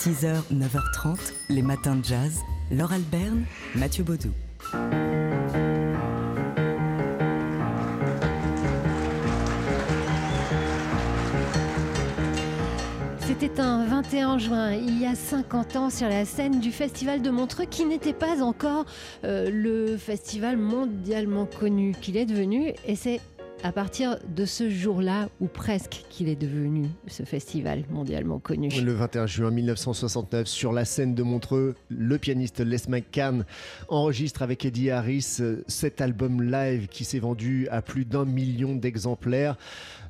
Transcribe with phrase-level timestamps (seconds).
[0.00, 1.18] 6h, 9h30,
[1.50, 2.40] les matins de jazz.
[2.70, 4.30] Laure Alberne, Mathieu Baudou.
[13.40, 17.28] C'était un 21 juin, il y a 50 ans, sur la scène du Festival de
[17.28, 18.86] Montreux, qui n'était pas encore
[19.24, 22.72] euh, le festival mondialement connu qu'il est devenu.
[22.86, 23.20] Et c'est
[23.62, 28.68] à partir de ce jour-là, ou presque, qu'il est devenu ce festival mondialement connu.
[28.68, 33.44] Le 21 juin 1969, sur la scène de Montreux, le pianiste Les McCann
[33.88, 38.74] enregistre avec Eddie Harris euh, cet album live qui s'est vendu à plus d'un million
[38.74, 39.56] d'exemplaires.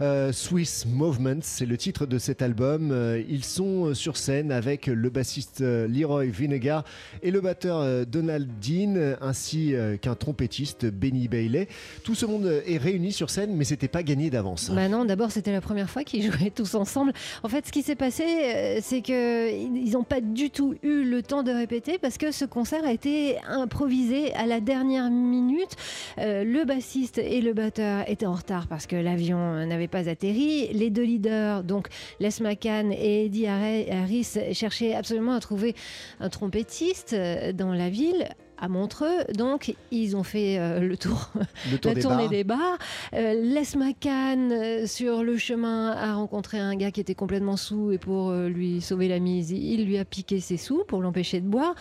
[0.00, 2.90] Euh, Swiss Movement, c'est le titre de cet album.
[2.92, 6.84] Euh, ils sont sur scène avec le bassiste Leroy Vinegar
[7.22, 11.68] et le batteur Donald Dean, ainsi qu'un trompettiste Benny Bailey.
[12.04, 14.70] Tout ce monde est réuni sur mais c'était pas gagné d'avance.
[14.70, 17.12] Bah non, d'abord c'était la première fois qu'ils jouaient tous ensemble.
[17.42, 21.04] En fait, ce qui s'est passé, euh, c'est que ils n'ont pas du tout eu
[21.04, 25.76] le temps de répéter parce que ce concert a été improvisé à la dernière minute.
[26.18, 30.68] Euh, le bassiste et le batteur étaient en retard parce que l'avion n'avait pas atterri.
[30.72, 31.88] Les deux leaders, donc
[32.20, 35.74] Les McCann et Eddie Harris, cherchaient absolument à trouver
[36.20, 38.28] un trompettiste euh, dans la ville
[38.60, 39.24] à Montreux.
[39.34, 41.30] Donc, ils ont fait euh, le tour,
[41.70, 42.30] le tour la des tournée bars.
[42.30, 42.78] des bars.
[43.14, 47.92] Euh, Les McCann, euh, sur le chemin, a rencontré un gars qui était complètement sous
[47.92, 51.40] et pour euh, lui sauver la mise, il lui a piqué ses sous pour l'empêcher
[51.40, 51.74] de boire.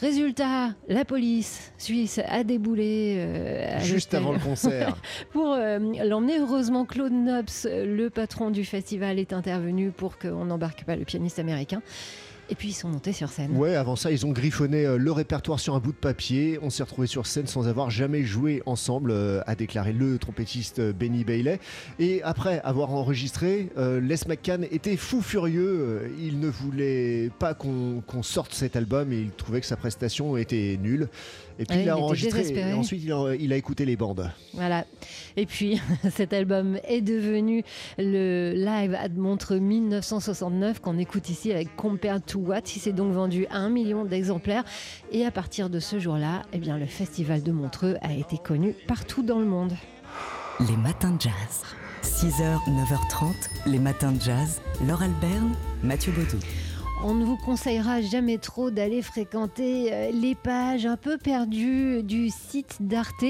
[0.00, 3.24] Résultat, la police suisse a déboulé
[3.82, 4.96] Juste avant le concert.
[5.32, 6.38] pour l'emmener.
[6.40, 11.38] Heureusement, Claude Nobs, le patron du festival, est intervenu pour qu'on n'embarque pas le pianiste
[11.38, 11.82] américain.
[12.50, 13.56] Et puis ils sont montés sur scène.
[13.56, 16.58] Ouais, avant ça, ils ont griffonné euh, le répertoire sur un bout de papier.
[16.60, 20.80] On s'est retrouvés sur scène sans avoir jamais joué ensemble, euh, a déclaré le trompettiste
[20.80, 21.60] euh, Benny Bailey.
[21.98, 26.12] Et après avoir enregistré, Les McCann était fou furieux.
[26.20, 30.36] Il ne voulait pas qu'on qu'on sorte cet album et il trouvait que sa prestation
[30.36, 31.08] était nulle.
[31.58, 32.70] Et puis Ouais, il a enregistré.
[32.70, 34.30] Et ensuite, il a, il a écouté les bandes.
[34.54, 34.84] Voilà.
[35.36, 35.80] Et puis,
[36.10, 37.64] cet album est devenu
[37.98, 42.62] le live à Montreux 1969 qu'on écoute ici avec Compared to What.
[42.76, 44.64] Il s'est donc vendu à un million d'exemplaires.
[45.10, 48.74] Et à partir de ce jour-là, eh bien, le festival de Montreux a été connu
[48.86, 49.72] partout dans le monde.
[50.60, 51.62] Les matins de jazz.
[52.02, 53.32] 6h, 9h30,
[53.66, 54.60] les matins de jazz.
[54.86, 56.38] Laure Alberne, Mathieu Baudou.
[57.04, 62.28] On ne vous conseillera jamais trop d'aller fréquenter euh, les pages un peu perdues du
[62.30, 63.24] site d'Arte,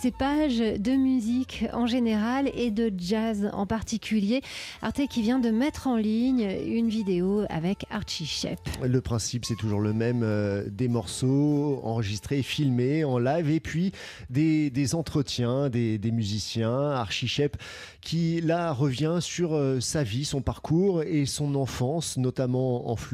[0.00, 4.42] ces pages de musique en général et de jazz en particulier.
[4.82, 8.60] Arte qui vient de mettre en ligne une vidéo avec Archie Shepp.
[8.82, 10.22] Le principe, c'est toujours le même.
[10.22, 13.92] euh, des morceaux enregistrés, filmés en live, et puis
[14.30, 16.90] des, entretiens, des, musiciens.
[16.90, 17.56] Archie Shepp,
[18.00, 23.13] qui là revient sur euh, sa vie, son parcours et son enfance, notamment en Floride.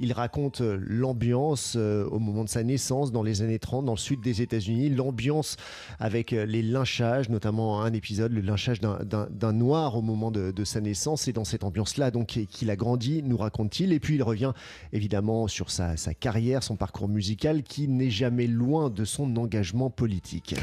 [0.00, 3.92] Il raconte euh, l'ambiance euh, au moment de sa naissance, dans les années 30, dans
[3.92, 4.90] le sud des États-Unis.
[4.90, 5.56] L'ambiance
[5.98, 10.80] avec euh, les lynchages, notamment un épisode, le lynchage d'un- noir au moment de, sa
[10.80, 11.28] naissance.
[11.28, 13.92] Et dans cette ambiance-là, donc, qu'il a grandi, nous raconte-t-il.
[13.92, 14.52] Et puis il revient
[14.92, 20.54] évidemment sur sa carrière, son parcours musical, qui n'est jamais loin de son engagement politique.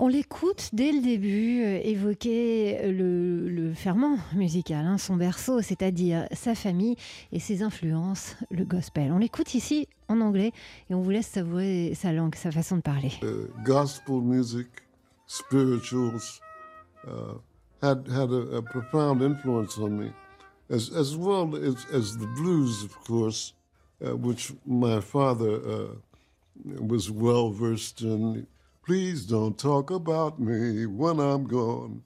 [0.00, 6.28] On l'écoute dès le début euh, évoquer le, le ferment musical, hein, son berceau, c'est-à-dire
[6.30, 6.94] sa famille
[7.32, 9.10] et ses influences, le gospel.
[9.10, 10.52] On l'écoute ici en anglais
[10.88, 13.10] et on vous laisse savourer sa langue, sa façon de parler.
[13.24, 14.68] uh, gospel music,
[15.26, 16.40] spirituals,
[17.08, 17.34] uh,
[17.82, 20.12] had had a, profound influence on me,
[20.70, 21.52] as as well
[21.92, 23.52] as the blues, of course,
[24.00, 25.88] uh, which my father uh,
[26.80, 28.46] was well versed in.
[28.88, 32.04] Please don't talk about me when I'm gone.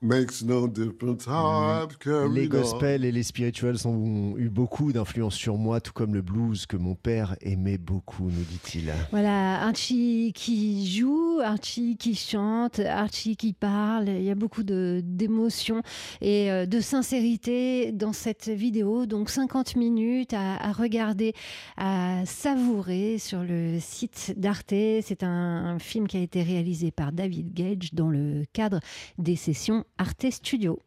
[0.00, 5.34] Makes no difference how I've carried Les gospels et les spirituals ont eu beaucoup d'influence
[5.34, 8.92] sur moi, tout comme le blues que mon père aimait beaucoup, nous dit-il.
[9.10, 14.08] Voilà, Archie qui joue, Archie qui chante, Archie qui parle.
[14.08, 15.82] Il y a beaucoup d'émotions
[16.20, 19.04] et euh, de sincérité dans cette vidéo.
[19.04, 21.32] Donc 50 minutes à, à regarder,
[21.76, 24.68] à savourer sur le site d'Arte.
[24.70, 25.28] C'est un,
[25.74, 28.78] un film qui a été réalisé par David Gage dans le cadre
[29.18, 30.78] des sessions Arte Studio.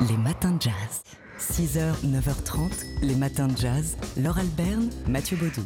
[0.00, 1.04] Les matins de jazz.
[1.38, 3.96] 6h, 9h30, les matins de jazz.
[4.16, 5.64] Laure Alberne, Mathieu Baudou.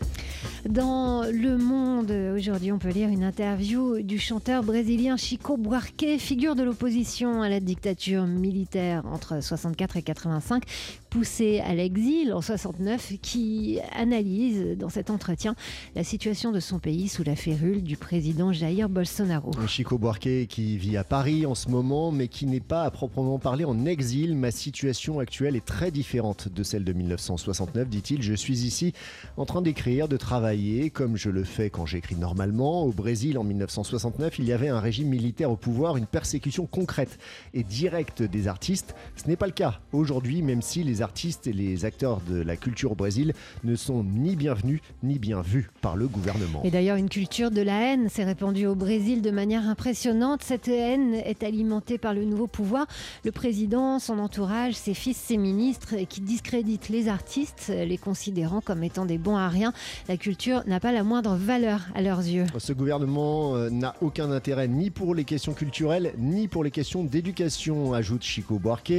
[0.68, 6.54] Dans Le Monde, aujourd'hui, on peut lire une interview du chanteur brésilien Chico Buarque, figure
[6.54, 10.62] de l'opposition à la dictature militaire entre 64 et 85,
[11.10, 15.54] poussé à l'exil en 69, qui analyse dans cet entretien
[15.94, 19.50] la situation de son pays sous la férule du président Jair Bolsonaro.
[19.66, 23.38] Chico Buarque qui vit à Paris en ce moment, mais qui n'est pas à proprement
[23.38, 24.34] parler en exil.
[24.34, 28.22] Ma situation actuelle est très différente de celle de 1969, dit-il.
[28.22, 28.94] Je suis ici
[29.36, 30.53] en train d'écrire, de travailler,
[30.92, 32.84] comme je le fais quand j'écris normalement.
[32.84, 37.18] Au Brésil, en 1969, il y avait un régime militaire au pouvoir, une persécution concrète
[37.54, 38.94] et directe des artistes.
[39.16, 42.56] Ce n'est pas le cas aujourd'hui, même si les artistes et les acteurs de la
[42.56, 43.32] culture au Brésil
[43.64, 46.62] ne sont ni bienvenus ni bien vus par le gouvernement.
[46.62, 50.42] Et d'ailleurs, une culture de la haine s'est répandue au Brésil de manière impressionnante.
[50.42, 52.86] Cette haine est alimentée par le nouveau pouvoir.
[53.24, 58.84] Le président, son entourage, ses fils, ses ministres, qui discréditent les artistes, les considérant comme
[58.84, 59.72] étant des bons à rien.
[60.08, 62.44] La culture n'a pas la moindre valeur à leurs yeux.
[62.58, 67.02] Ce gouvernement euh, n'a aucun intérêt ni pour les questions culturelles ni pour les questions
[67.02, 68.92] d'éducation, ajoute Chico Buarque.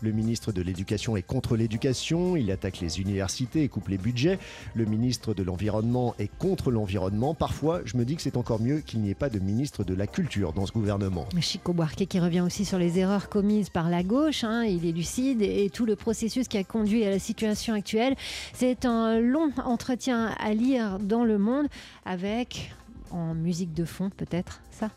[0.00, 4.38] Le ministre de l'Éducation est contre l'éducation, il attaque les universités et coupe les budgets.
[4.74, 7.34] Le ministre de l'Environnement est contre l'environnement.
[7.34, 9.94] Parfois, je me dis que c'est encore mieux qu'il n'y ait pas de ministre de
[9.94, 11.26] la Culture dans ce gouvernement.
[11.40, 14.92] Chico Buarque qui revient aussi sur les erreurs commises par la gauche, hein, il est
[14.92, 18.16] lucide et tout le processus qui a conduit à la situation actuelle.
[18.52, 21.66] C'est un long entretien à lire dans Le Monde
[22.04, 22.74] avec,
[23.10, 24.90] en musique de fond peut-être, ça.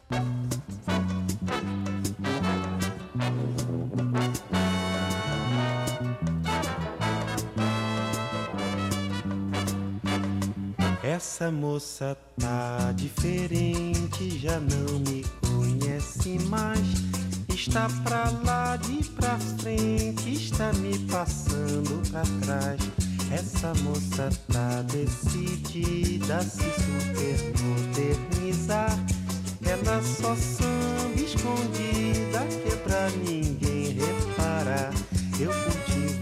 [11.04, 16.80] Essa moça tá diferente, já não me conhece mais.
[17.50, 23.11] Está pra lá de pra frente, está me passando pra.
[23.32, 29.00] Essa moça tá decidida a se super modernizar.
[29.66, 34.94] Ela só samba escondida que é pra ninguém reparar.
[35.40, 36.21] Eu cultivo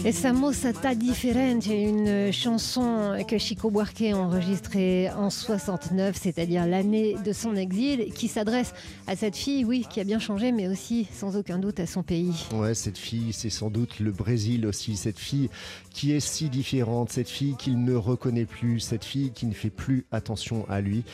[0.00, 6.16] rosas e Essa moça tá diferente, une chanson que Chico Buarque a enregistrée en 69,
[6.20, 8.74] c'est-à-dire l'année de son exil, qui s'adresse
[9.06, 12.02] à cette fille, oui, qui a bien changé, mais aussi sans aucun doute à son
[12.02, 12.46] pays.
[12.52, 14.96] Ouais, cette fille, c'est sans doute le Brésil aussi.
[14.96, 15.48] Cette fille
[15.90, 19.70] qui est si différente, cette fille qu'il ne reconnaît plus, cette fille qui ne fait
[19.70, 21.04] plus attention à lui.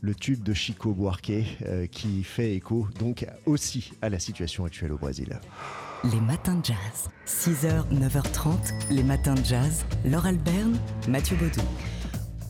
[0.00, 1.32] Le tube de Chico Buarque
[1.66, 5.38] euh, qui fait écho donc aussi à la situation actuelle au Brésil.
[6.04, 7.08] Les matins de jazz.
[7.26, 9.84] 6h, 9h30, les matins de jazz.
[10.04, 10.78] Laure Alberne,
[11.08, 11.62] Mathieu Baudou.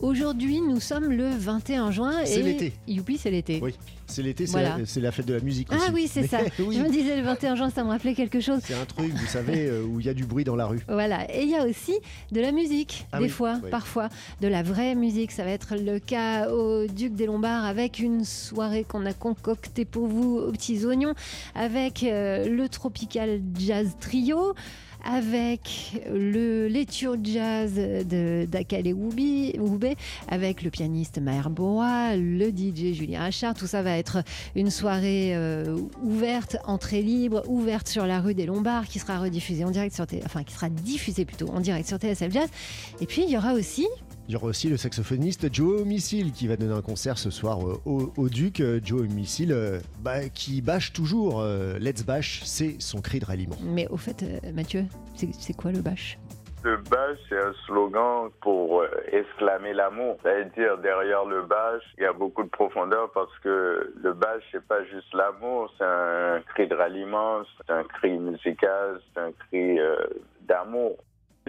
[0.01, 2.13] Aujourd'hui, nous sommes le 21 juin.
[2.23, 2.73] C'est l'été.
[2.87, 3.59] Youpi, c'est l'été.
[3.63, 3.73] Oui,
[4.05, 4.77] c'est l'été, c'est Voilà.
[4.77, 5.91] la, c'est la fête de la musique Ah aussi.
[5.91, 6.39] oui, c'est ça.
[6.59, 8.59] oui, Je me disais le 21 juin, ça me rappelait quelque chose.
[8.63, 10.81] c'est un truc, vous savez, euh, où il y a du bruit dans la rue.
[10.87, 11.95] Voilà, et il y a aussi
[12.31, 13.71] de la musique, Ah des oui, fois, oui.
[13.71, 14.09] parfois,
[14.39, 15.31] de la vraie musique.
[15.31, 19.85] Ça va être le cas au Duc des Lombards avec une soirée qu'on a concoctée
[19.85, 21.15] pour vous aux petits oignons,
[21.55, 24.53] avec euh, le Tropical Jazz Trio.
[25.09, 29.95] Avec le Lecture Jazz d'Akale Woubé,
[30.27, 33.53] avec le pianiste Maher Boa, le DJ Julien Achard.
[33.53, 34.21] Tout ça va être
[34.53, 39.63] une soirée euh, ouverte, entrée libre, ouverte sur la rue des Lombards, qui sera rediffusée
[39.63, 42.49] en direct sur enfin qui sera diffusée plutôt en direct sur TSF Jazz.
[42.99, 43.87] Et puis il y aura aussi
[44.27, 47.59] Il y aura aussi le saxophoniste Joe Missile qui va donner un concert ce soir
[47.65, 48.59] euh, au, au Duc.
[48.59, 51.39] Euh, Joe Missile euh, bah, qui bâche toujours.
[51.39, 53.55] euh, Let's Bash, c'est son cri de ralliement.
[53.63, 54.83] Mais au fait, Mathieu,
[55.15, 56.19] c'est quoi le bâche?
[56.63, 58.83] Le bâche, c'est un slogan pour
[59.13, 60.17] exclamer l'amour.
[60.21, 64.65] C'est-à-dire, derrière le bâche, il y a beaucoup de profondeur parce que le bâche, c'est
[64.67, 69.79] pas juste l'amour, c'est un cri de ralliement, c'est un cri musical, c'est un cri
[69.79, 69.95] euh,
[70.41, 70.97] d'amour.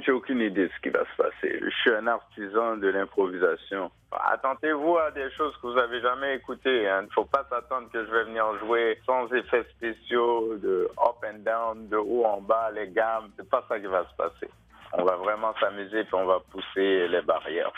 [0.05, 1.61] J'ai aucune idée de ce qui va se passer.
[1.63, 3.91] Je suis un artisan de l'improvisation.
[4.13, 6.83] Attendez-vous à des choses que vous avez jamais écoutées.
[6.85, 11.17] Il ne faut pas s'attendre que je vais venir jouer sans effets spéciaux, de up
[11.25, 13.31] and down, de haut en bas, les gammes.
[13.37, 14.51] C'est pas ça qui va se passer.
[14.95, 17.73] On va vraiment s'amuser puis on va pousser les barrières.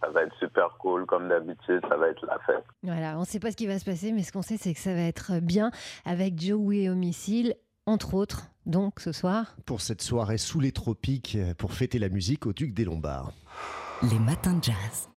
[0.00, 1.80] Ça va être super cool comme d'habitude.
[1.88, 2.64] Ça va être la fête.
[2.82, 4.74] Voilà, on ne sait pas ce qui va se passer, mais ce qu'on sait, c'est
[4.74, 5.70] que ça va être bien
[6.04, 7.54] avec Joey Homicile,
[7.86, 9.56] entre autres, donc ce soir.
[9.66, 13.32] Pour cette soirée sous les tropiques, pour fêter la musique au Duc des Lombards.
[14.02, 15.08] Les matins de jazz.